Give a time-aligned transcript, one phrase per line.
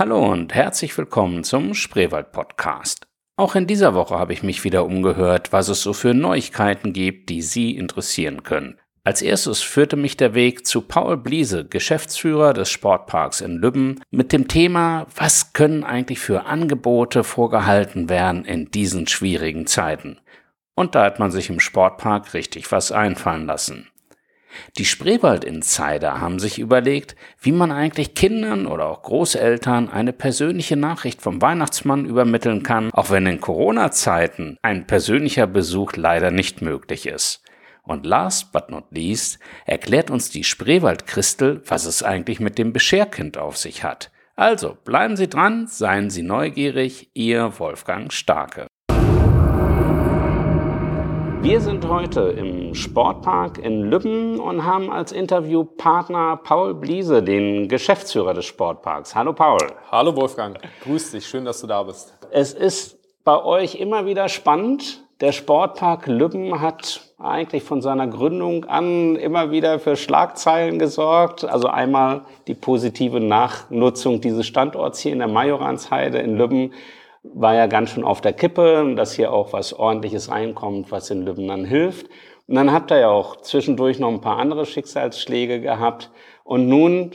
[0.00, 3.06] Hallo und herzlich willkommen zum Spreewald Podcast.
[3.36, 7.28] Auch in dieser Woche habe ich mich wieder umgehört, was es so für Neuigkeiten gibt,
[7.28, 8.78] die Sie interessieren können.
[9.04, 14.32] Als erstes führte mich der Weg zu Paul Bliese, Geschäftsführer des Sportparks in Lübben, mit
[14.32, 20.18] dem Thema, was können eigentlich für Angebote vorgehalten werden in diesen schwierigen Zeiten.
[20.74, 23.90] Und da hat man sich im Sportpark richtig was einfallen lassen.
[24.78, 30.76] Die Spreewald Insider haben sich überlegt, wie man eigentlich Kindern oder auch Großeltern eine persönliche
[30.76, 37.06] Nachricht vom Weihnachtsmann übermitteln kann, auch wenn in Corona-Zeiten ein persönlicher Besuch leider nicht möglich
[37.06, 37.42] ist.
[37.82, 42.72] Und last but not least erklärt uns die Spreewald Christel, was es eigentlich mit dem
[42.72, 44.10] Bescherkind auf sich hat.
[44.36, 48.69] Also bleiben Sie dran, seien Sie neugierig, Ihr Wolfgang Starke.
[51.42, 58.34] Wir sind heute im Sportpark in Lübben und haben als Interviewpartner Paul Bliese, den Geschäftsführer
[58.34, 59.14] des Sportparks.
[59.14, 59.58] Hallo Paul.
[59.90, 62.14] Hallo Wolfgang, grüß dich, schön, dass du da bist.
[62.30, 65.02] Es ist bei euch immer wieder spannend.
[65.22, 71.46] Der Sportpark Lübben hat eigentlich von seiner Gründung an immer wieder für Schlagzeilen gesorgt.
[71.46, 76.74] Also einmal die positive Nachnutzung dieses Standorts hier in der Majoransheide in Lübben
[77.22, 81.24] war ja ganz schön auf der Kippe, dass hier auch was ordentliches reinkommt, was den
[81.24, 82.06] Lübnern hilft.
[82.46, 86.10] Und dann habt ihr ja auch zwischendurch noch ein paar andere Schicksalsschläge gehabt.
[86.44, 87.12] Und nun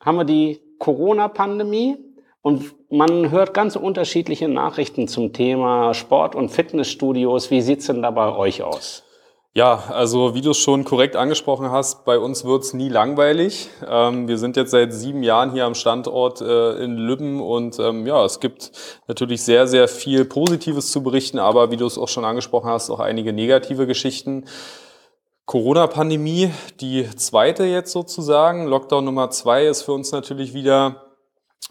[0.00, 1.98] haben wir die Corona-Pandemie
[2.42, 7.50] und man hört ganz unterschiedliche Nachrichten zum Thema Sport- und Fitnessstudios.
[7.50, 9.04] Wie sieht's denn da bei euch aus?
[9.52, 13.68] Ja, also wie du es schon korrekt angesprochen hast, bei uns wird's nie langweilig.
[13.84, 18.06] Ähm, wir sind jetzt seit sieben Jahren hier am Standort äh, in Lübben und ähm,
[18.06, 18.70] ja, es gibt
[19.08, 22.90] natürlich sehr, sehr viel Positives zu berichten, aber wie du es auch schon angesprochen hast,
[22.90, 24.44] auch einige negative Geschichten.
[25.46, 28.68] Corona-Pandemie, die zweite jetzt sozusagen.
[28.68, 31.09] Lockdown Nummer zwei ist für uns natürlich wieder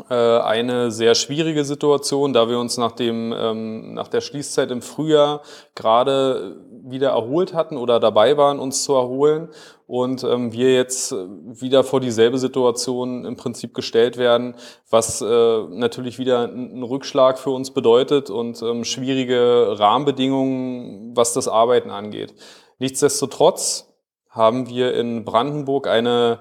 [0.07, 5.41] eine sehr schwierige Situation, da wir uns nach, dem, ähm, nach der Schließzeit im Frühjahr
[5.75, 9.49] gerade wieder erholt hatten oder dabei waren, uns zu erholen
[9.87, 14.55] und ähm, wir jetzt wieder vor dieselbe Situation im Prinzip gestellt werden,
[14.89, 21.47] was äh, natürlich wieder einen Rückschlag für uns bedeutet und ähm, schwierige Rahmenbedingungen, was das
[21.47, 22.33] Arbeiten angeht.
[22.77, 23.93] Nichtsdestotrotz
[24.29, 26.39] haben wir in Brandenburg eine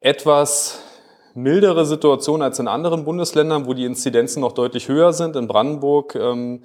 [0.00, 0.82] etwas
[1.34, 5.36] mildere Situation als in anderen Bundesländern, wo die Inzidenzen noch deutlich höher sind.
[5.36, 6.62] In Brandenburg ähm,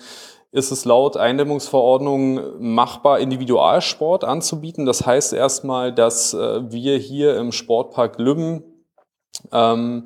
[0.51, 2.39] ist es laut Eindämmungsverordnung
[2.73, 4.85] machbar, Individualsport anzubieten.
[4.85, 8.63] Das heißt erstmal, dass äh, wir hier im Sportpark Lübben
[9.51, 10.05] ähm,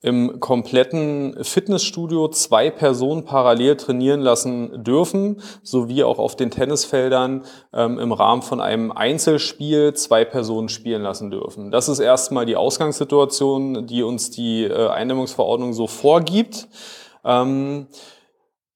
[0.00, 7.98] im kompletten Fitnessstudio zwei Personen parallel trainieren lassen dürfen, sowie auch auf den Tennisfeldern ähm,
[7.98, 11.72] im Rahmen von einem Einzelspiel zwei Personen spielen lassen dürfen.
[11.72, 16.68] Das ist erstmal die Ausgangssituation, die uns die äh, Eindämmungsverordnung so vorgibt.
[17.24, 17.88] Ähm,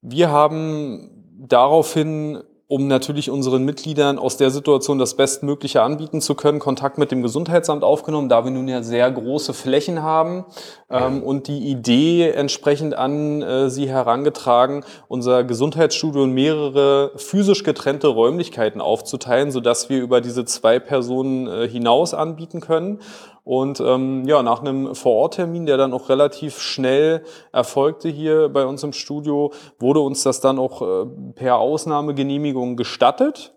[0.01, 6.59] wir haben daraufhin um natürlich unseren Mitgliedern aus der Situation das Bestmögliche anbieten zu können,
[6.59, 10.47] Kontakt mit dem Gesundheitsamt aufgenommen, da wir nun ja sehr große Flächen haben
[10.89, 18.07] ähm, und die Idee entsprechend an äh, sie herangetragen, unser Gesundheitsstudio in mehrere physisch getrennte
[18.09, 23.01] Räumlichkeiten aufzuteilen, sodass wir über diese zwei Personen äh, hinaus anbieten können.
[23.45, 28.85] Und ähm, ja, nach einem Vororttermin, der dann auch relativ schnell erfolgte hier bei uns
[28.85, 33.53] im Studio, wurde uns das dann auch äh, per Ausnahmegenehmigung gestattet.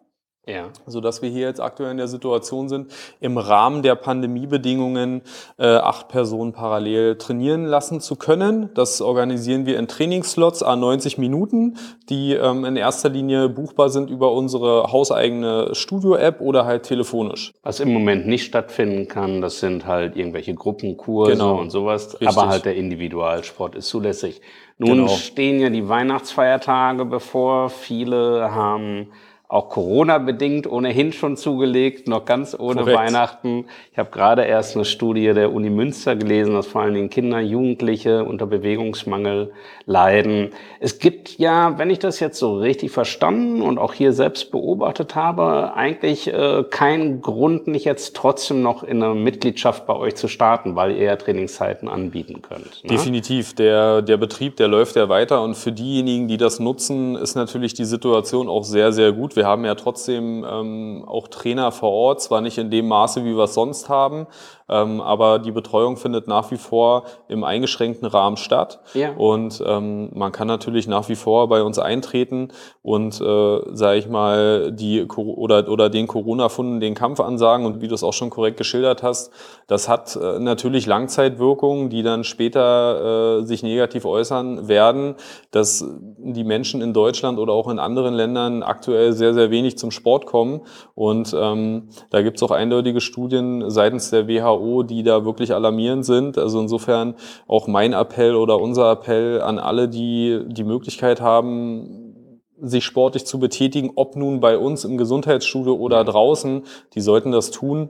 [0.47, 0.69] Ja.
[0.85, 5.21] So dass wir hier jetzt aktuell in der Situation sind, im Rahmen der Pandemiebedingungen
[5.57, 8.69] äh, acht Personen parallel trainieren lassen zu können.
[8.75, 11.77] Das organisieren wir in Trainingsslots a 90 Minuten,
[12.09, 17.53] die ähm, in erster Linie buchbar sind über unsere hauseigene Studio-App oder halt telefonisch.
[17.63, 21.59] Was im Moment nicht stattfinden kann, das sind halt irgendwelche Gruppenkurse genau.
[21.59, 22.27] und sowas, Richtig.
[22.27, 24.41] aber halt der Individualsport ist zulässig.
[24.77, 25.07] Nun genau.
[25.07, 27.69] stehen ja die Weihnachtsfeiertage bevor.
[27.69, 29.07] Viele haben
[29.47, 32.97] auch Corona-bedingt ohnehin schon zugelegt, noch ganz ohne Korrekt.
[32.97, 33.65] Weihnachten.
[33.91, 37.39] Ich habe gerade erst eine Studie der Uni Münster gelesen, dass vor allen Dingen Kinder,
[37.39, 39.51] Jugendliche unter Bewegungsmangel
[39.85, 40.49] leiden.
[40.79, 45.13] Es gibt ja, wenn ich das jetzt so richtig verstanden und auch hier selbst beobachtet
[45.13, 50.27] habe, eigentlich äh, keinen Grund, nicht jetzt trotzdem noch in einer Mitgliedschaft bei euch zu
[50.27, 52.83] starten, weil ihr ja Trainingszeiten anbieten könnt.
[52.83, 52.89] Ne?
[52.89, 53.53] Definitiv.
[53.53, 57.75] Der, der Betrieb, der läuft ja weiter und für diejenigen, die das nutzen, ist natürlich
[57.75, 62.21] die Situation auch sehr, sehr gut wir haben ja trotzdem ähm, auch Trainer vor Ort,
[62.21, 64.27] zwar nicht in dem Maße, wie wir es sonst haben,
[64.67, 68.79] Ähm, aber die Betreuung findet nach wie vor im eingeschränkten Rahmen statt.
[68.93, 69.11] Ja.
[69.15, 72.49] Und ähm, man kann natürlich nach wie vor bei uns eintreten
[72.81, 77.65] und, äh, sage ich mal, die oder, oder den Corona-Funden den Kampf ansagen.
[77.65, 79.31] Und wie du es auch schon korrekt geschildert hast,
[79.67, 85.15] das hat äh, natürlich Langzeitwirkungen, die dann später äh, sich negativ äußern werden,
[85.51, 85.85] dass
[86.17, 90.25] die Menschen in Deutschland oder auch in anderen Ländern aktuell sehr, sehr wenig zum Sport
[90.25, 90.61] kommen.
[90.95, 96.05] Und ähm, da gibt es auch eindeutige Studien seitens der WHO, die da wirklich alarmierend
[96.05, 96.37] sind.
[96.37, 97.15] Also insofern
[97.47, 103.39] auch mein Appell oder unser Appell an alle, die die Möglichkeit haben, sich sportlich zu
[103.39, 106.63] betätigen, ob nun bei uns im Gesundheitsstudio oder draußen,
[106.93, 107.89] die sollten das tun.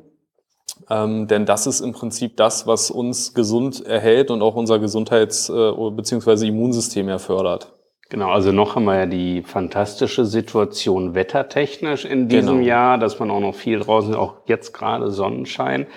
[0.89, 5.49] Ähm, denn das ist im Prinzip das, was uns gesund erhält und auch unser Gesundheits-
[5.49, 6.47] äh, bzw.
[6.47, 7.75] Immunsystem erfördert.
[8.09, 12.67] Genau, also noch haben wir ja die fantastische Situation wettertechnisch in diesem genau.
[12.67, 15.87] Jahr, dass man auch noch viel draußen, auch jetzt gerade Sonnenschein.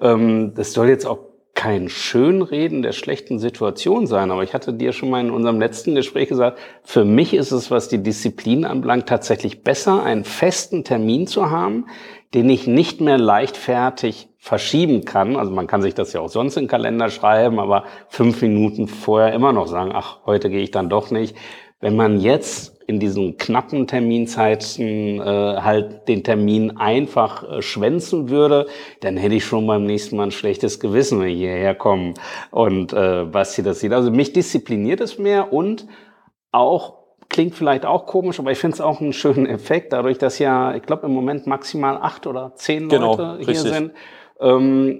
[0.00, 1.18] Ähm, das soll jetzt auch
[1.54, 5.94] kein Schönreden der schlechten Situation sein, aber ich hatte dir schon mal in unserem letzten
[5.94, 11.26] Gespräch gesagt, für mich ist es, was die Disziplin anbelangt, tatsächlich besser, einen festen Termin
[11.26, 11.86] zu haben,
[12.34, 15.36] den ich nicht mehr leichtfertig verschieben kann.
[15.36, 18.88] Also man kann sich das ja auch sonst in den Kalender schreiben, aber fünf Minuten
[18.88, 21.36] vorher immer noch sagen, ach, heute gehe ich dann doch nicht.
[21.80, 28.66] Wenn man jetzt in diesen knappen Terminzeiten äh, halt den Termin einfach äh, schwänzen würde,
[29.00, 32.14] dann hätte ich schon beim nächsten Mal ein schlechtes Gewissen, wenn ich hierher komme
[32.50, 33.92] und äh, Basti das sieht.
[33.92, 35.86] Also mich diszipliniert es mehr und
[36.52, 40.38] auch klingt vielleicht auch komisch, aber ich finde es auch einen schönen Effekt, dadurch, dass
[40.38, 43.72] ja, ich glaube, im Moment maximal acht oder zehn genau, Leute hier richtig.
[43.72, 43.92] sind.
[44.38, 44.98] Ähm,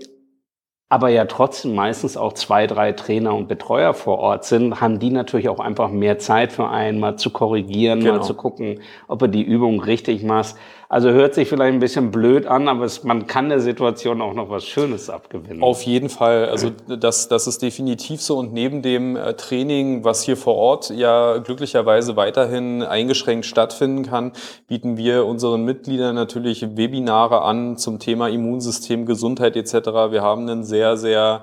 [0.93, 5.09] aber ja trotzdem meistens auch zwei, drei Trainer und Betreuer vor Ort sind, haben die
[5.09, 8.17] natürlich auch einfach mehr Zeit für einen, mal zu korrigieren, genau.
[8.17, 8.79] mal zu gucken,
[9.09, 10.55] ob er die Übung richtig macht.
[10.93, 14.35] Also hört sich vielleicht ein bisschen blöd an, aber es, man kann der Situation auch
[14.35, 15.63] noch was Schönes abgewinnen.
[15.63, 16.51] Auf jeden Fall.
[16.51, 18.37] Also das, das ist definitiv so.
[18.37, 24.33] Und neben dem äh, Training, was hier vor Ort ja glücklicherweise weiterhin eingeschränkt stattfinden kann,
[24.69, 29.73] bieten wir unseren Mitgliedern natürlich Webinare an zum Thema Immunsystem, Gesundheit etc.
[30.11, 31.41] Wir haben einen sehr, sehr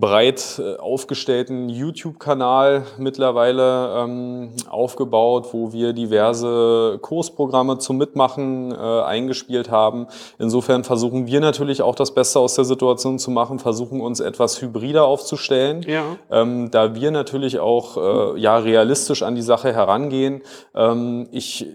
[0.00, 9.70] breit äh, aufgestellten YouTube-Kanal mittlerweile ähm, aufgebaut, wo wir diverse Kursprogramme zum Mitmachen äh, eingespielt
[9.70, 10.06] haben.
[10.38, 14.60] Insofern versuchen wir natürlich auch das Beste aus der Situation zu machen, versuchen uns etwas
[14.62, 16.04] hybrider aufzustellen, ja.
[16.30, 17.96] ähm, da wir natürlich auch
[18.36, 20.42] äh, ja realistisch an die Sache herangehen.
[20.74, 21.66] Ähm, ich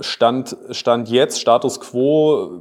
[0.00, 2.60] stand stand jetzt Status Quo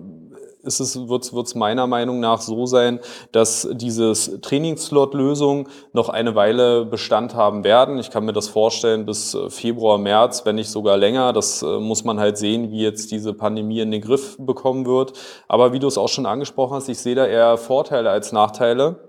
[0.67, 2.99] ist es, wird es meiner Meinung nach so sein,
[3.31, 7.97] dass dieses Trainingsslot-Lösung noch eine Weile Bestand haben werden.
[7.97, 11.33] Ich kann mir das vorstellen bis äh, Februar, März, wenn nicht sogar länger.
[11.33, 15.13] Das äh, muss man halt sehen, wie jetzt diese Pandemie in den Griff bekommen wird.
[15.47, 19.06] Aber wie du es auch schon angesprochen hast, ich sehe da eher Vorteile als Nachteile.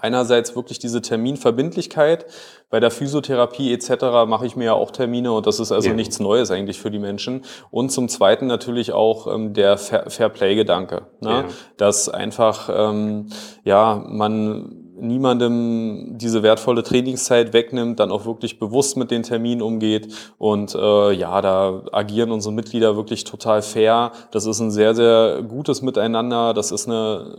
[0.00, 2.26] Einerseits wirklich diese Terminverbindlichkeit.
[2.68, 4.26] Bei der Physiotherapie etc.
[4.26, 5.94] mache ich mir ja auch Termine und das ist also ja.
[5.94, 7.42] nichts Neues eigentlich für die Menschen.
[7.70, 11.30] Und zum Zweiten natürlich auch ähm, der Fairplay-Gedanke, ne?
[11.30, 11.44] Ja.
[11.76, 13.28] dass einfach ähm,
[13.64, 20.12] ja man niemandem diese wertvolle Trainingszeit wegnimmt, dann auch wirklich bewusst mit den Terminen umgeht
[20.38, 24.12] und äh, ja, da agieren unsere Mitglieder wirklich total fair.
[24.30, 26.54] Das ist ein sehr, sehr gutes Miteinander.
[26.54, 27.38] Das ist eine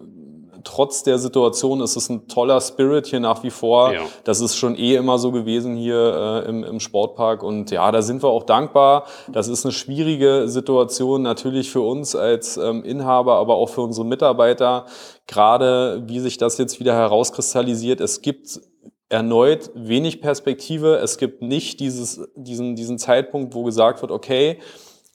[0.68, 3.94] trotz der Situation ist es ein toller Spirit hier nach wie vor.
[3.94, 4.02] Ja.
[4.26, 7.42] Das ist schon eh immer so gewesen hier äh, im, im Sportpark.
[7.42, 9.06] Und ja, da sind wir auch dankbar.
[9.32, 14.06] Das ist eine schwierige Situation natürlich für uns als ähm, Inhaber, aber auch für unsere
[14.06, 14.86] Mitarbeiter.
[15.26, 18.02] Gerade wie sich das jetzt wieder herauskristallisiert.
[18.02, 18.60] Es gibt
[19.10, 20.98] erneut wenig Perspektive.
[20.98, 24.60] Es gibt nicht dieses, diesen, diesen Zeitpunkt, wo gesagt wird, okay,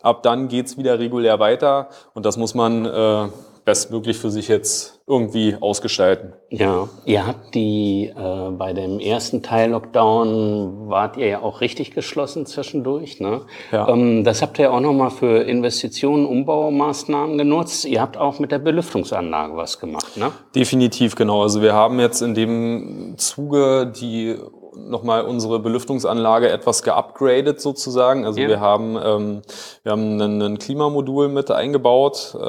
[0.00, 1.91] ab dann geht's wieder regulär weiter.
[2.15, 3.29] Und das muss man äh,
[3.64, 6.33] bestmöglich für sich jetzt irgendwie ausgestalten.
[6.50, 11.92] Ja, ihr habt die äh, bei dem ersten Teil Lockdown wart ihr ja auch richtig
[11.92, 13.21] geschlossen zwischendurch.
[13.21, 13.42] Ne?
[13.71, 13.88] Ja.
[13.88, 17.85] Ähm, das habt ihr auch nochmal für Investitionen, Umbaumaßnahmen genutzt.
[17.85, 20.33] Ihr habt auch mit der Belüftungsanlage was gemacht, ne?
[20.54, 21.42] Definitiv, genau.
[21.42, 24.37] Also wir haben jetzt in dem Zuge die
[24.75, 28.25] nochmal unsere Belüftungsanlage etwas geupgradet sozusagen.
[28.25, 28.49] Also ja.
[28.49, 29.42] wir haben ähm,
[29.83, 32.35] wir haben ein, Klimamodul mit eingebaut.
[32.35, 32.42] Äh,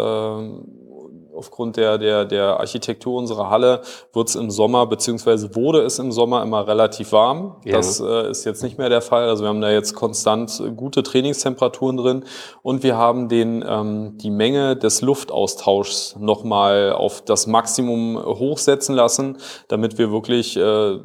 [1.43, 3.81] aufgrund der, der, der Architektur unserer Halle
[4.13, 7.57] wird es im Sommer, beziehungsweise wurde es im Sommer immer relativ warm.
[7.65, 7.73] Ja.
[7.73, 9.27] Das äh, ist jetzt nicht mehr der Fall.
[9.27, 12.23] Also wir haben da jetzt konstant gute Trainingstemperaturen drin
[12.61, 19.37] und wir haben den, ähm, die Menge des Luftaustauschs nochmal auf das Maximum hochsetzen lassen,
[19.67, 20.97] damit wir wirklich äh,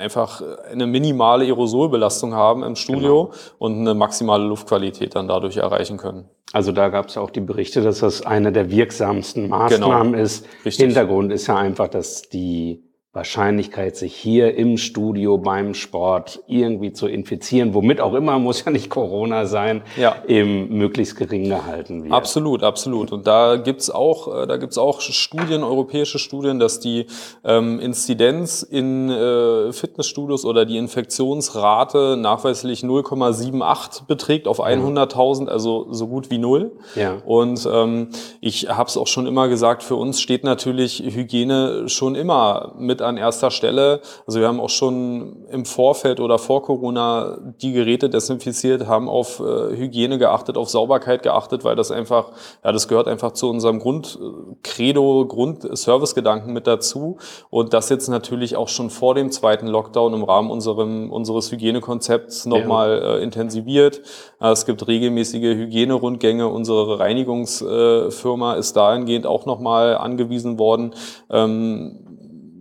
[0.00, 3.36] einfach eine minimale Aerosolbelastung haben im Studio genau.
[3.58, 6.28] und eine maximale Luftqualität dann dadurch erreichen können.
[6.52, 10.24] Also da gab es auch die Berichte, dass das eine der wirksamsten Maßnahmen genau.
[10.24, 10.46] ist.
[10.64, 10.86] Richtig.
[10.86, 17.08] Hintergrund ist ja einfach, dass die Wahrscheinlichkeit, sich hier im Studio beim Sport irgendwie zu
[17.08, 20.14] infizieren, womit auch immer, muss ja nicht Corona sein, ja.
[20.28, 22.12] eben möglichst gering gehalten wird.
[22.12, 23.10] Absolut, absolut.
[23.10, 27.06] Und da gibt's auch, äh, da gibt's auch Studien, europäische Studien, dass die
[27.42, 36.06] ähm, Inzidenz in äh, Fitnessstudios oder die Infektionsrate nachweislich 0,78 beträgt auf 100.000, also so
[36.06, 36.70] gut wie null.
[36.94, 37.16] Ja.
[37.26, 42.14] Und ähm, ich habe es auch schon immer gesagt, für uns steht natürlich Hygiene schon
[42.14, 44.00] immer mit an erster Stelle.
[44.26, 49.40] Also wir haben auch schon im Vorfeld oder vor Corona die Geräte desinfiziert, haben auf
[49.40, 52.32] äh, Hygiene geachtet, auf Sauberkeit geachtet, weil das einfach,
[52.64, 57.18] ja, das gehört einfach zu unserem Grundcredo, Grundservicegedanken mit dazu.
[57.50, 62.46] Und das jetzt natürlich auch schon vor dem zweiten Lockdown im Rahmen unserem, unseres Hygienekonzepts
[62.46, 63.16] nochmal ja.
[63.16, 64.02] äh, intensiviert.
[64.40, 66.48] Äh, es gibt regelmäßige Hygienerundgänge.
[66.48, 70.94] Unsere Reinigungsfirma ist dahingehend auch nochmal angewiesen worden,
[71.30, 72.09] ähm,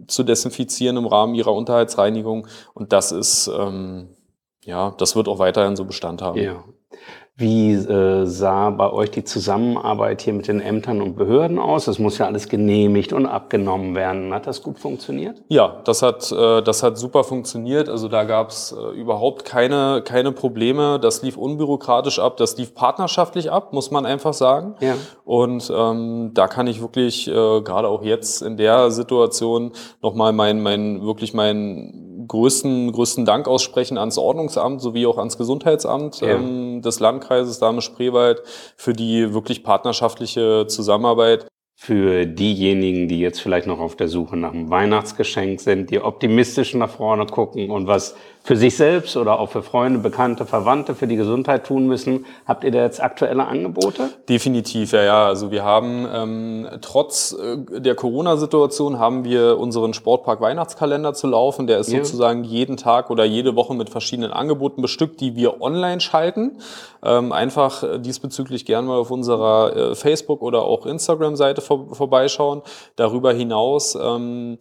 [0.10, 2.48] zu desinfizieren im Rahmen ihrer Unterhaltsreinigung.
[2.74, 4.10] Und das ist, ähm,
[4.64, 6.40] ja, das wird auch weiterhin so Bestand haben.
[6.40, 6.64] Ja.
[7.40, 11.86] Wie äh, sah bei euch die Zusammenarbeit hier mit den Ämtern und Behörden aus?
[11.86, 14.34] Das muss ja alles genehmigt und abgenommen werden.
[14.34, 15.42] Hat das gut funktioniert?
[15.48, 17.88] Ja, das hat, äh, das hat super funktioniert.
[17.88, 21.00] Also da gab es äh, überhaupt keine, keine Probleme.
[21.00, 24.76] Das lief unbürokratisch ab, das lief partnerschaftlich ab, muss man einfach sagen.
[24.82, 24.96] Ja.
[25.24, 30.62] Und ähm, da kann ich wirklich, äh, gerade auch jetzt in der Situation, nochmal mein,
[30.62, 36.30] mein, wirklich mein größten, größten Dank aussprechen ans Ordnungsamt sowie auch ans Gesundheitsamt ja.
[36.30, 38.42] ähm, des Landkreises Dahme-Spreewald
[38.78, 41.46] für die wirklich partnerschaftliche Zusammenarbeit.
[41.82, 46.74] Für diejenigen, die jetzt vielleicht noch auf der Suche nach einem Weihnachtsgeschenk sind, die optimistisch
[46.74, 51.08] nach vorne gucken und was für sich selbst oder auch für Freunde, Bekannte, Verwandte für
[51.08, 52.26] die Gesundheit tun müssen.
[52.48, 54.10] Habt ihr da jetzt aktuelle Angebote?
[54.28, 55.26] Definitiv, ja, ja.
[55.28, 61.68] Also wir haben ähm, trotz äh, der Corona-Situation haben wir unseren Sportpark Weihnachtskalender zu laufen.
[61.68, 62.04] Der ist ja.
[62.04, 66.58] sozusagen jeden Tag oder jede Woche mit verschiedenen Angeboten bestückt, die wir online schalten.
[67.04, 72.62] Ähm, einfach diesbezüglich gerne mal auf unserer äh, Facebook- oder auch Instagram-Seite vor, vorbeischauen.
[72.96, 74.58] Darüber hinaus ähm,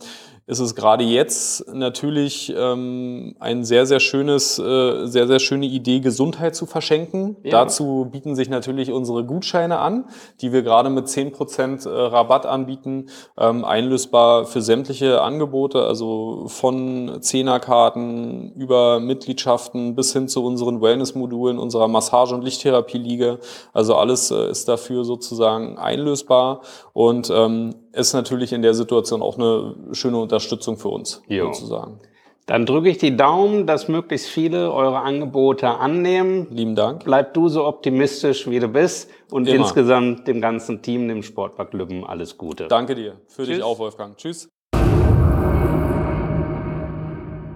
[0.48, 6.00] ist es gerade jetzt natürlich ähm, ein sehr, sehr schönes, äh, sehr, sehr schöne Idee,
[6.00, 7.36] Gesundheit zu verschenken.
[7.42, 7.50] Ja.
[7.50, 10.06] Dazu bieten sich natürlich unsere Gutscheine an,
[10.40, 16.44] die wir gerade mit zehn Prozent äh, Rabatt anbieten, ähm, einlösbar für sämtliche Angebote, also
[16.46, 23.38] von Zehnerkarten über Mitgliedschaften bis hin zu unseren Wellness-Modulen, unserer Massage- und Lichttherapie-Liege.
[23.74, 26.62] Also alles äh, ist dafür sozusagen einlösbar
[26.94, 31.52] und ähm, ist natürlich in der Situation auch eine schöne Unterstützung für uns, jo.
[31.52, 32.00] sozusagen.
[32.46, 36.46] Dann drücke ich die Daumen, dass möglichst viele eure Angebote annehmen.
[36.50, 37.04] Lieben Dank.
[37.04, 39.10] Bleib du so optimistisch, wie du bist.
[39.30, 39.60] Und Immer.
[39.60, 42.68] insgesamt dem ganzen Team, dem Sportpark Lübben, alles Gute.
[42.68, 43.20] Danke dir.
[43.26, 43.56] Für Tschüss.
[43.56, 44.16] dich auch, Wolfgang.
[44.16, 44.48] Tschüss.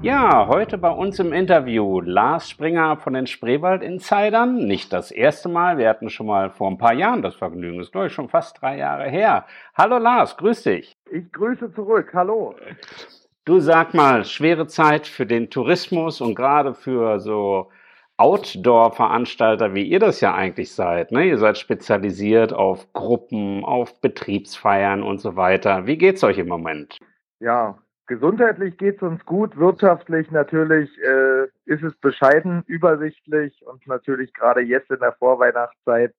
[0.02, 4.56] Ja, heute bei uns im Interview Lars Springer von den Spreewald Insidern.
[4.66, 7.86] Nicht das erste Mal, wir hatten schon mal vor ein paar Jahren das Vergnügen, das
[7.86, 9.46] ist glaube ich schon fast drei Jahre her.
[9.76, 10.96] Hallo Lars, grüß dich.
[11.08, 12.56] Ich grüße zurück, hallo.
[13.44, 17.70] Du sag mal, schwere Zeit für den Tourismus und gerade für so
[18.16, 21.12] Outdoor-Veranstalter, wie ihr das ja eigentlich seid.
[21.12, 21.26] Ne?
[21.26, 25.86] Ihr seid spezialisiert auf Gruppen, auf Betriebsfeiern und so weiter.
[25.86, 26.98] Wie geht's euch im Moment?
[27.38, 27.78] Ja,
[28.12, 34.60] Gesundheitlich geht es uns gut, wirtschaftlich natürlich äh, ist es bescheiden, übersichtlich und natürlich gerade
[34.60, 36.12] jetzt in der Vorweihnachtszeit,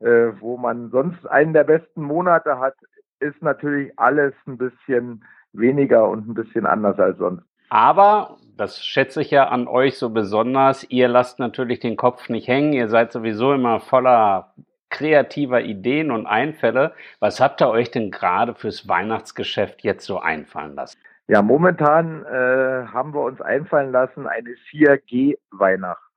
[0.00, 2.72] äh, wo man sonst einen der besten Monate hat,
[3.20, 7.44] ist natürlich alles ein bisschen weniger und ein bisschen anders als sonst.
[7.68, 12.48] Aber, das schätze ich ja an euch so besonders, ihr lasst natürlich den Kopf nicht
[12.48, 14.54] hängen, ihr seid sowieso immer voller
[14.88, 16.94] kreativer Ideen und Einfälle.
[17.20, 20.96] Was habt ihr euch denn gerade fürs Weihnachtsgeschäft jetzt so einfallen lassen?
[21.28, 26.10] Ja, momentan äh, haben wir uns einfallen lassen eine 4G-Weihnacht.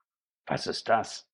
[0.46, 1.28] Was ist das?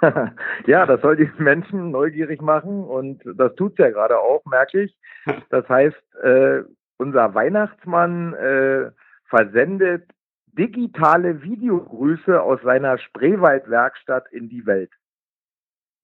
[0.66, 4.96] ja, das soll die Menschen neugierig machen und das tut's ja gerade auch, merke ich.
[5.50, 6.62] Das heißt, äh,
[6.96, 8.90] unser Weihnachtsmann äh,
[9.26, 10.10] versendet
[10.46, 14.90] digitale Videogrüße aus seiner Spreewaldwerkstatt in die Welt.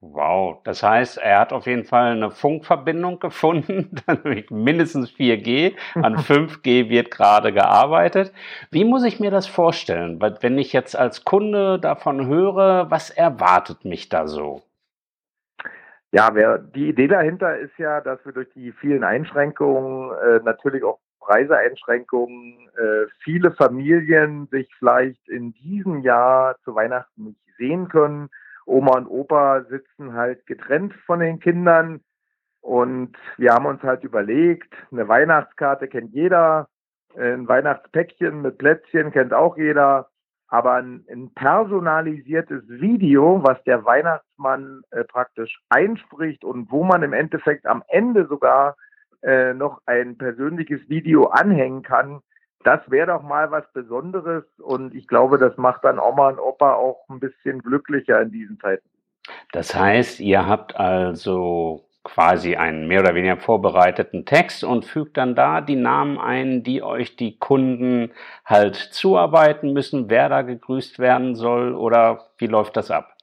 [0.00, 3.90] Wow, das heißt, er hat auf jeden Fall eine Funkverbindung gefunden,
[4.48, 8.32] mindestens 4G, an 5G wird gerade gearbeitet.
[8.70, 10.20] Wie muss ich mir das vorstellen?
[10.40, 14.62] Wenn ich jetzt als Kunde davon höre, was erwartet mich da so?
[16.12, 20.82] Ja, wer, die Idee dahinter ist ja, dass wir durch die vielen Einschränkungen äh, natürlich
[20.84, 28.30] auch Reiseeinschränkungen äh, viele Familien sich vielleicht in diesem Jahr zu Weihnachten nicht sehen können.
[28.68, 32.00] Oma und Opa sitzen halt getrennt von den Kindern.
[32.60, 36.68] Und wir haben uns halt überlegt, eine Weihnachtskarte kennt jeder,
[37.16, 40.08] ein Weihnachtspäckchen mit Plätzchen kennt auch jeder,
[40.48, 47.12] aber ein, ein personalisiertes Video, was der Weihnachtsmann äh, praktisch einspricht und wo man im
[47.12, 48.76] Endeffekt am Ende sogar
[49.22, 52.20] äh, noch ein persönliches Video anhängen kann,
[52.64, 56.74] das wäre doch mal was Besonderes und ich glaube, das macht dann Oma und Opa
[56.74, 58.88] auch ein bisschen glücklicher in diesen Zeiten.
[59.52, 65.34] Das heißt, ihr habt also quasi einen mehr oder weniger vorbereiteten Text und fügt dann
[65.34, 68.12] da die Namen ein, die euch die Kunden
[68.44, 73.14] halt zuarbeiten müssen, wer da gegrüßt werden soll oder wie läuft das ab?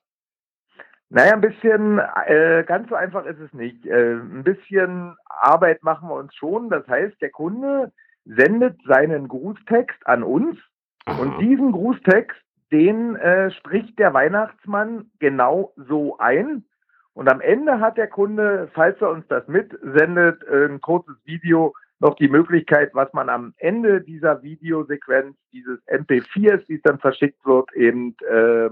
[1.09, 3.85] Naja, ein bisschen, äh, ganz so einfach ist es nicht.
[3.85, 6.69] Äh, ein bisschen Arbeit machen wir uns schon.
[6.69, 7.91] Das heißt, der Kunde
[8.25, 10.57] sendet seinen Grußtext an uns
[11.05, 11.21] Aha.
[11.21, 12.39] und diesen Grußtext,
[12.71, 16.65] den äh, spricht der Weihnachtsmann genau so ein.
[17.13, 21.73] Und am Ende hat der Kunde, falls er uns das mitsendet, äh, ein kurzes Video,
[21.99, 27.73] noch die Möglichkeit, was man am Ende dieser Videosequenz, dieses MP4s, die dann verschickt wird,
[27.73, 28.69] eben äh,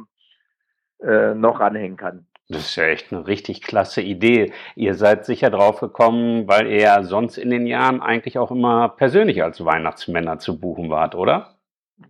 [1.05, 2.27] äh, noch anhängen kann.
[2.53, 4.53] Das ist ja echt eine richtig klasse Idee.
[4.75, 8.89] Ihr seid sicher drauf gekommen, weil ihr ja sonst in den Jahren eigentlich auch immer
[8.89, 11.55] persönlich als Weihnachtsmänner zu buchen wart, oder?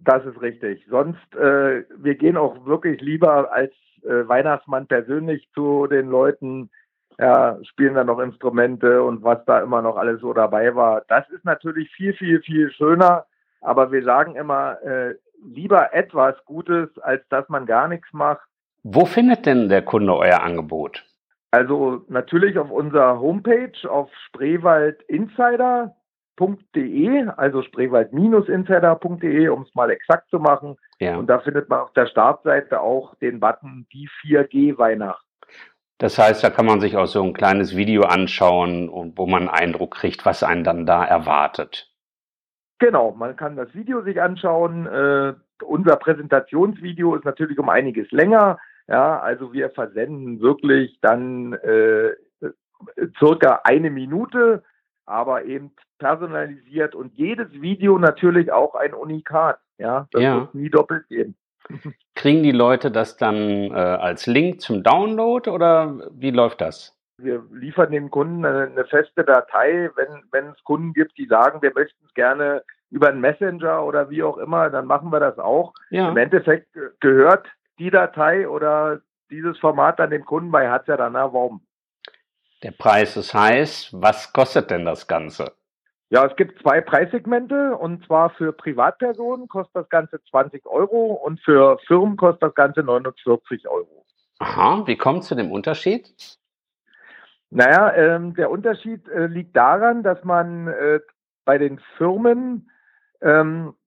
[0.03, 0.85] Das ist richtig.
[0.89, 3.73] Sonst, äh, wir gehen auch wirklich lieber als
[4.03, 6.69] äh, Weihnachtsmann persönlich zu den Leuten,
[7.19, 11.03] ja, spielen dann noch Instrumente und was da immer noch alles so dabei war.
[11.07, 13.25] Das ist natürlich viel, viel, viel schöner.
[13.61, 18.47] Aber wir sagen immer, äh, lieber etwas Gutes, als dass man gar nichts macht.
[18.83, 21.05] Wo findet denn der Kunde euer Angebot?
[21.51, 30.75] Also natürlich auf unserer Homepage auf spreewaldinsider.de, also spreewald-insider.de, um es mal exakt zu machen.
[30.99, 31.15] Ja.
[31.15, 35.25] Und da findet man auf der Startseite auch den Button die 4G Weihnacht.
[35.99, 39.71] Das heißt, da kann man sich auch so ein kleines Video anschauen, wo man einen
[39.71, 41.89] Eindruck kriegt, was einen dann da erwartet.
[42.79, 44.85] Genau, man kann das Video sich anschauen.
[44.87, 48.57] Äh, unser Präsentationsvideo ist natürlich um einiges länger.
[48.87, 52.11] Ja, also wir versenden wirklich dann äh,
[53.17, 54.63] circa eine Minute,
[55.05, 59.59] aber eben personalisiert und jedes Video natürlich auch ein Unikat.
[59.77, 60.35] Ja, das ja.
[60.35, 61.35] wird nie doppelt gehen.
[62.15, 66.97] Kriegen die Leute das dann äh, als Link zum Download oder wie läuft das?
[67.17, 71.61] Wir liefern dem Kunden eine, eine feste Datei, wenn, wenn es Kunden gibt, die sagen,
[71.61, 75.39] wir möchten es gerne über einen Messenger oder wie auch immer, dann machen wir das
[75.39, 75.73] auch.
[75.89, 76.09] Ja.
[76.09, 76.67] Im Endeffekt
[76.99, 77.47] gehört
[77.79, 81.65] die Datei oder dieses Format dann dem Kunden, weil er hat es ja dann erworben.
[82.61, 83.89] Der Preis ist heiß.
[83.93, 85.51] Was kostet denn das Ganze?
[86.09, 91.41] Ja, es gibt zwei Preissegmente und zwar für Privatpersonen kostet das Ganze 20 Euro und
[91.41, 94.05] für Firmen kostet das Ganze 49 Euro.
[94.39, 96.13] Aha, wie kommt es zu dem Unterschied?
[97.49, 100.99] Naja, ähm, der Unterschied äh, liegt daran, dass man äh,
[101.45, 102.69] bei den Firmen
[103.21, 103.82] ähm, äh,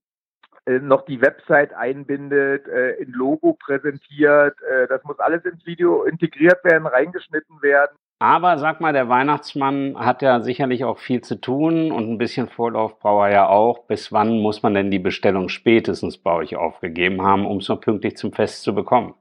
[0.66, 4.56] noch die Website einbindet, äh, ein Logo präsentiert.
[4.62, 7.96] Äh, das muss alles ins Video integriert werden, reingeschnitten werden.
[8.18, 12.48] Aber sag mal, der Weihnachtsmann hat ja sicherlich auch viel zu tun und ein bisschen
[12.48, 13.86] Vorlauf braucht er ja auch.
[13.86, 17.80] Bis wann muss man denn die Bestellung spätestens bei euch aufgegeben haben, um es noch
[17.80, 19.14] pünktlich zum Fest zu bekommen?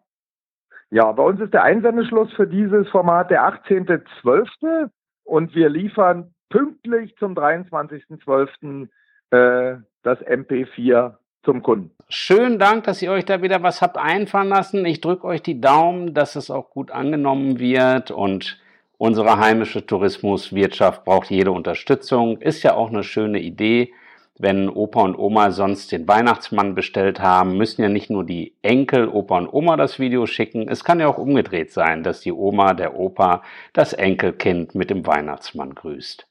[0.91, 4.89] Ja, bei uns ist der Einsendeschluss für dieses Format der 18.12.
[5.25, 8.87] und wir liefern pünktlich zum 23.12.
[9.31, 11.91] Äh, das MP4 zum Kunden.
[12.09, 14.85] Schönen Dank, dass ihr euch da wieder was habt einfallen lassen.
[14.85, 18.59] Ich drücke euch die Daumen, dass es auch gut angenommen wird und
[18.97, 22.41] unsere heimische Tourismuswirtschaft braucht jede Unterstützung.
[22.41, 23.93] Ist ja auch eine schöne Idee.
[24.37, 29.07] Wenn Opa und Oma sonst den Weihnachtsmann bestellt haben, müssen ja nicht nur die Enkel,
[29.07, 30.67] Opa und Oma das Video schicken.
[30.67, 35.07] Es kann ja auch umgedreht sein, dass die Oma, der Opa das Enkelkind mit dem
[35.07, 36.27] Weihnachtsmann grüßt.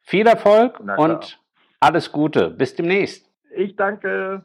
[0.00, 1.38] Viel Erfolg und
[1.78, 2.48] alles Gute.
[2.48, 3.28] Bis demnächst.
[3.54, 4.44] Ich danke.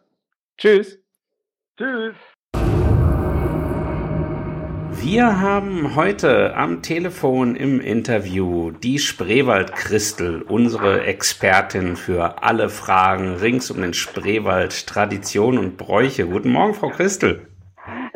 [0.60, 1.00] Tschüss.
[1.78, 2.16] Tschüss.
[5.00, 13.36] Wir haben heute am Telefon im Interview die Spreewald Christel, unsere Expertin für alle Fragen
[13.36, 16.26] rings um den Spreewald, Tradition und Bräuche.
[16.26, 17.46] Guten Morgen, Frau Christel.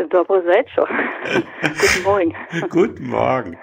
[0.09, 0.41] Dobro.
[0.41, 2.35] Guten Morgen.
[2.69, 3.57] Guten Morgen.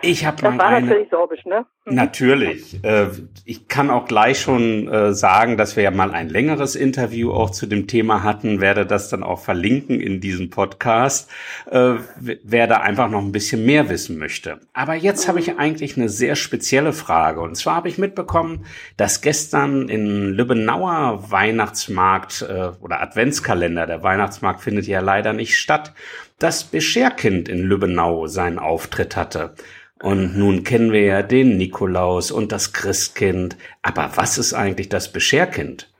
[0.00, 0.86] Ich habe mal war eine...
[0.86, 1.66] natürlich sorbisch, ne?
[1.88, 2.82] Natürlich.
[2.82, 3.10] Äh,
[3.44, 7.50] ich kann auch gleich schon äh, sagen, dass wir ja mal ein längeres Interview auch
[7.50, 11.30] zu dem Thema hatten, werde das dann auch verlinken in diesem Podcast,
[11.70, 14.58] äh, wer da einfach noch ein bisschen mehr wissen möchte.
[14.72, 17.40] Aber jetzt habe ich eigentlich eine sehr spezielle Frage.
[17.40, 22.42] Und zwar habe ich mitbekommen, dass gestern in Lübbenauer Weihnachtsmarkt
[22.80, 25.92] oder Adventskalender, der Weihnachtsmarkt findet ja leider nicht statt,
[26.38, 29.54] das Bescherkind in Lübbenau seinen Auftritt hatte.
[30.02, 33.56] Und nun kennen wir ja den Nikolaus und das Christkind.
[33.82, 35.90] Aber was ist eigentlich das Bescherkind?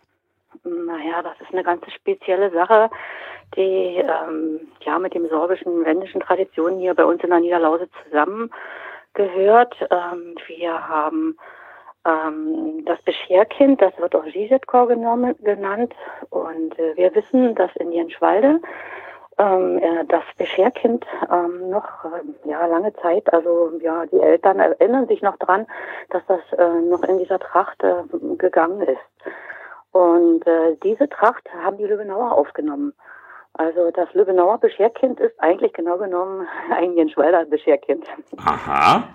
[0.65, 2.91] Naja, das ist eine ganz spezielle Sache,
[3.57, 9.75] die ähm, ja mit dem sorbischen, wendischen Traditionen hier bei uns in der Niederlause zusammengehört.
[9.91, 11.39] Ähm, wir haben
[12.05, 15.95] ähm, das Bescherkind, das wird auch Gisetkor genannt.
[16.31, 18.61] Und äh, wir wissen, dass in Jenschwalde
[19.39, 25.23] ähm, das Bescherkind ähm, noch äh, ja lange Zeit, also ja die Eltern erinnern sich
[25.23, 25.67] noch dran,
[26.11, 28.03] dass das äh, noch in dieser Tracht äh,
[28.39, 29.33] gegangen ist.
[29.93, 32.93] Und äh, diese Tracht haben die Lübbenauer aufgenommen.
[33.59, 38.05] Also das Lübbenauer Bescherkind ist eigentlich genau genommen ein Jenschwalder Bescherkind.
[38.37, 39.09] Aha.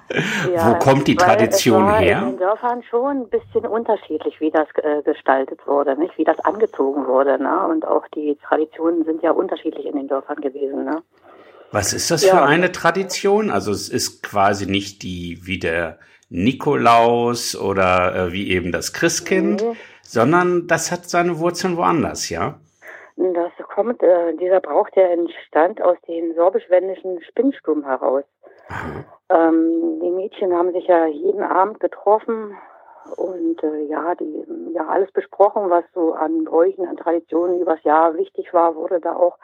[0.54, 2.20] Ja, Wo kommt die Tradition es war her?
[2.20, 6.18] In den Dörfern schon ein bisschen unterschiedlich, wie das äh, gestaltet wurde, nicht?
[6.18, 7.68] Wie das angezogen wurde, ne?
[7.68, 11.04] Und auch die Traditionen sind ja unterschiedlich in den Dörfern gewesen, ne?
[11.72, 12.36] Was ist das ja.
[12.36, 13.52] für eine Tradition?
[13.52, 16.00] Also es ist quasi nicht die wie der
[16.30, 19.76] Nikolaus oder äh, wie eben das Christkind, nee.
[20.02, 22.60] sondern das hat seine Wurzeln woanders, ja?
[23.16, 28.24] Das kommt, äh, dieser Brauch, der entstand aus den sorbisch-wendischen Spinnstuben heraus.
[29.30, 32.56] Ähm, die Mädchen haben sich ja jeden Abend getroffen
[33.18, 38.16] und äh, ja, die, ja, alles besprochen, was so an Bräuchen, an Traditionen übers Jahr
[38.16, 39.38] wichtig war, wurde da auch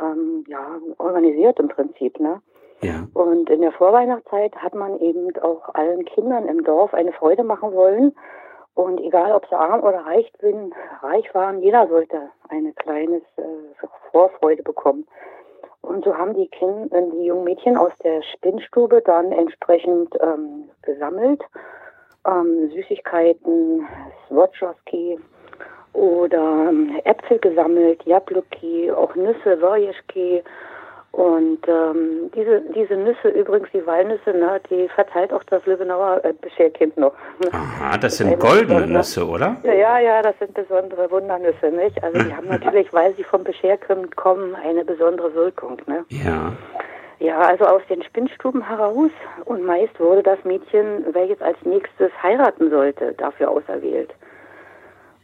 [0.00, 2.40] ähm, ja, organisiert im Prinzip, ne?
[2.82, 3.06] Ja.
[3.12, 7.74] Und in der Vorweihnachtszeit hat man eben auch allen Kindern im Dorf eine Freude machen
[7.74, 8.14] wollen
[8.74, 13.86] und egal, ob sie arm oder reich, bin, reich waren, jeder sollte eine kleine äh,
[14.12, 15.06] Vorfreude bekommen.
[15.82, 20.70] Und so haben die, kind, äh, die jungen Mädchen aus der Spinnstube dann entsprechend ähm,
[20.82, 21.42] gesammelt.
[22.26, 23.86] Ähm, Süßigkeiten,
[24.28, 25.18] Swatchowski
[25.92, 30.42] oder ähm, Äpfel gesammelt, Jabluki, auch Nüsse, Wojeszki
[31.12, 36.32] und ähm, diese, diese Nüsse, übrigens die Walnüsse, ne, die verteilt auch das Löwenauer äh,
[36.40, 37.14] Bescherkind noch.
[37.50, 39.56] Aha, das sind goldene Nüsse, oder?
[39.64, 42.02] Ja, ja, das sind besondere Wundernüsse, nicht?
[42.04, 46.04] Also die haben natürlich, weil sie vom Bescherkind kommen, eine besondere Wirkung, ne?
[46.10, 46.52] Ja.
[47.18, 49.10] Ja, also aus den Spinnstuben heraus
[49.44, 54.14] und meist wurde das Mädchen, welches als nächstes heiraten sollte, dafür auserwählt.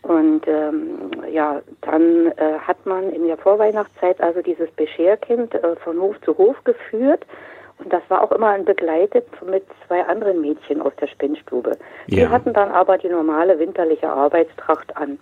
[0.07, 6.01] Und ähm, ja, dann äh, hat man in der Vorweihnachtszeit also dieses Bescherkind äh, von
[6.01, 7.27] Hof zu Hof geführt.
[7.79, 11.73] Und das war auch immer begleitet mit zwei anderen Mädchen aus der Spinnstube.
[12.07, 12.17] Ja.
[12.17, 15.19] Die hatten dann aber die normale winterliche Arbeitstracht an.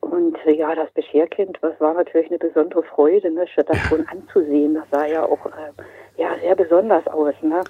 [0.00, 4.74] Und äh, ja, das Bescherkind, das war natürlich eine besondere Freude, ne, das schon anzusehen.
[4.74, 7.34] Das sah ja auch äh, ja, sehr besonders aus.
[7.40, 7.62] Ne?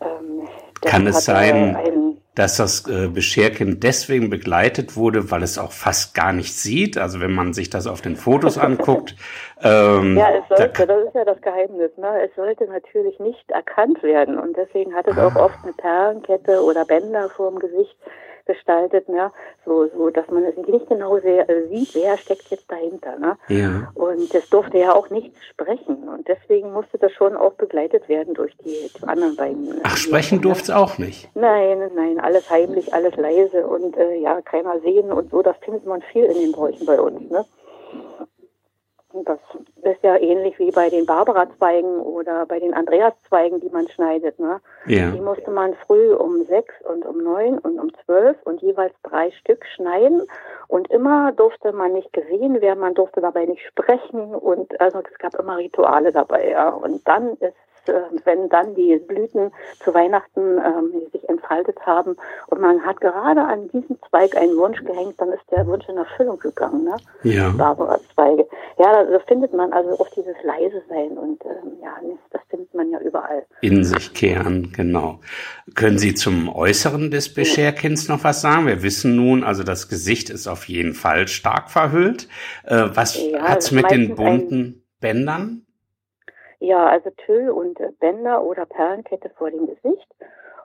[0.00, 0.48] Ähm,
[0.80, 6.14] Kann es sein, ein, dass das äh, Bescherkind deswegen begleitet wurde, weil es auch fast
[6.14, 6.96] gar nicht sieht?
[6.96, 9.14] Also wenn man sich das auf den Fotos anguckt.
[9.62, 11.90] Ähm, ja, es sollte, da, das ist ja das Geheimnis.
[11.96, 12.24] Ne?
[12.24, 15.26] Es sollte natürlich nicht erkannt werden und deswegen hat es ah.
[15.26, 17.96] auch oft eine Perlenkette oder Bänder vor dem Gesicht
[18.46, 19.32] gestaltet, ne?
[19.64, 23.18] so, so dass man es nicht genau sehr, äh, sieht, wer steckt jetzt dahinter.
[23.18, 23.36] Ne?
[23.48, 23.90] Ja.
[23.94, 28.34] Und das durfte ja auch nichts sprechen und deswegen musste das schon auch begleitet werden
[28.34, 29.80] durch die, die anderen beiden.
[29.84, 31.28] Ach, sprechen durfte es auch nicht?
[31.34, 35.86] Nein, nein, alles heimlich, alles leise und äh, ja, keiner sehen und so, das findet
[35.86, 37.30] man viel in den Bräuchen bei uns.
[37.30, 37.44] Ne?
[39.24, 39.38] Das
[39.82, 44.38] ist ja ähnlich wie bei den Barbara-Zweigen oder bei den Andreas-Zweigen, die man schneidet.
[44.38, 44.60] Ne?
[44.86, 45.10] Ja.
[45.10, 49.30] Die musste man früh um sechs und um neun und um zwölf und jeweils drei
[49.32, 50.22] Stück schneiden.
[50.68, 55.18] Und immer durfte man nicht gesehen werden, man durfte dabei nicht sprechen und also es
[55.18, 56.50] gab immer Rituale dabei.
[56.50, 56.70] Ja.
[56.70, 57.54] Und dann ist
[58.24, 62.16] wenn dann die Blüten zu Weihnachten ähm, sich entfaltet haben
[62.46, 65.96] und man hat gerade an diesem Zweig einen Wunsch gehängt, dann ist der Wunsch in
[65.96, 66.84] Erfüllung gegangen.
[66.84, 66.96] Ne?
[67.22, 67.50] Ja.
[67.50, 68.46] Barbara-Zweige.
[68.78, 71.96] Ja, da findet man also oft dieses leise sein und ähm, ja,
[72.30, 73.44] das findet man ja überall.
[73.60, 75.20] In sich kehren, genau.
[75.74, 78.66] Können Sie zum Äußeren des Bescherkinds noch was sagen?
[78.66, 82.28] Wir wissen nun, also das Gesicht ist auf jeden Fall stark verhüllt.
[82.64, 85.66] Äh, was ja, hat's mit den bunten Bändern?
[86.62, 90.06] Ja, also Tüll und Bänder oder Perlenkette vor dem Gesicht.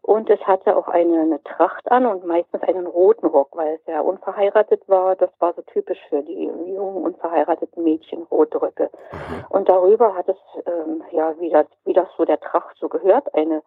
[0.03, 3.85] Und es hatte auch eine, eine Tracht an und meistens einen roten Rock, weil es
[3.87, 5.15] ja unverheiratet war.
[5.15, 8.91] Das war so typisch für die jungen unverheirateten Mädchen, rote Röcke.
[9.11, 9.45] Mhm.
[9.49, 13.33] Und darüber hat es, ähm, ja, wie das, wie das so der Tracht so gehört,
[13.33, 13.63] eine,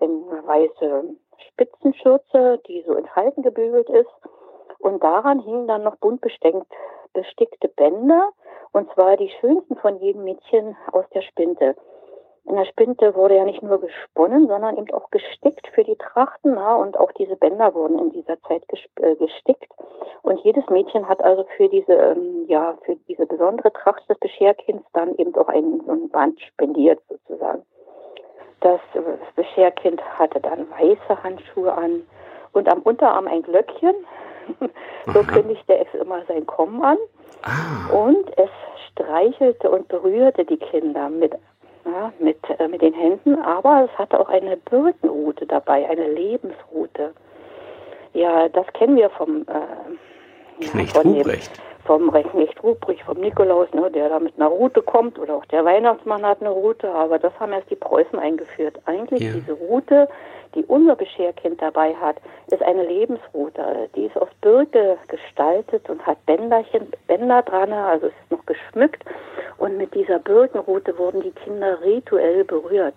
[0.00, 1.04] eine weiße
[1.52, 4.10] Spitzenschürze, die so in Falten gebügelt ist.
[4.80, 6.66] Und daran hingen dann noch bunt bestickt,
[7.12, 8.30] bestickte Bänder,
[8.72, 11.76] und zwar die schönsten von jedem Mädchen aus der Spinte.
[12.48, 16.54] In der Spinte wurde ja nicht nur gesponnen, sondern eben auch gestickt für die Trachten.
[16.54, 18.62] Ja, und auch diese Bänder wurden in dieser Zeit
[18.96, 19.70] äh, gestickt.
[20.22, 24.84] Und jedes Mädchen hat also für diese, ähm, ja, für diese besondere Tracht des Bescherkinds
[24.94, 27.62] dann eben auch ein, so ein Band spendiert sozusagen.
[28.60, 28.80] Das
[29.36, 32.02] Bescherkind hatte dann weiße Handschuhe an
[32.52, 33.94] und am Unterarm ein Glöckchen.
[35.06, 36.96] so kündigte es immer sein Kommen an.
[37.42, 37.92] Ah.
[37.94, 38.50] Und es
[38.90, 41.34] streichelte und berührte die Kinder mit
[41.84, 47.12] ja, mit, äh, mit den Händen, aber es hatte auch eine Birkenrute dabei, eine Lebensrute.
[48.12, 51.56] Ja, das kennen wir vom äh, Knecht ja, von Ruprecht.
[51.56, 55.44] Dem, vom Knecht Ruprecht, vom Nikolaus, ne, der da mit einer Rute kommt oder auch
[55.46, 58.78] der Weihnachtsmann hat eine Rute, aber das haben erst die Preußen eingeführt.
[58.84, 59.32] Eigentlich ja.
[59.32, 60.08] diese Rute
[60.54, 62.16] die unser Bescherkind dabei hat,
[62.50, 63.88] ist eine Lebensrute.
[63.94, 69.04] Die ist aus Birke gestaltet und hat Bänderchen, Bänder dran, also ist noch geschmückt.
[69.58, 72.94] Und mit dieser Birkenrute wurden die Kinder rituell berührt.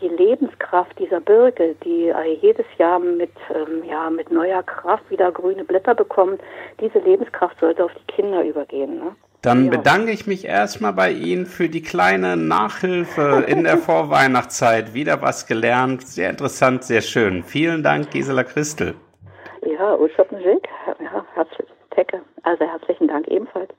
[0.00, 5.64] Die Lebenskraft dieser Birke, die jedes Jahr mit, ähm, ja, mit neuer Kraft wieder grüne
[5.64, 6.40] Blätter bekommt,
[6.80, 8.98] diese Lebenskraft sollte auf die Kinder übergehen.
[8.98, 9.16] Ne?
[9.42, 14.92] Dann bedanke ich mich erstmal bei Ihnen für die kleine Nachhilfe in der Vorweihnachtszeit.
[14.92, 16.02] Wieder was gelernt.
[16.02, 17.44] Sehr interessant, sehr schön.
[17.44, 18.94] Vielen Dank, Gisela Christel.
[19.64, 20.68] Ja, Uschoppenjik.
[21.00, 22.24] Ja, herzlichen Dank.
[22.42, 23.70] Also herzlichen Dank ebenfalls.